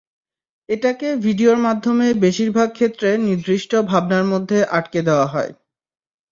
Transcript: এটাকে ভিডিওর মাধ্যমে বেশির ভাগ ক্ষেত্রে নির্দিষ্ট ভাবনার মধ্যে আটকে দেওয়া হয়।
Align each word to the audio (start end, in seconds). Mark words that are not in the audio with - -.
এটাকে 0.69 1.07
ভিডিওর 1.23 1.57
মাধ্যমে 1.57 2.07
বেশির 2.23 2.49
ভাগ 2.51 2.69
ক্ষেত্রে 2.73 3.09
নির্দিষ্ট 3.27 3.71
ভাবনার 3.89 4.25
মধ্যে 4.25 4.57
আটকে 4.69 4.99
দেওয়া 5.01 5.27
হয়। 5.27 5.51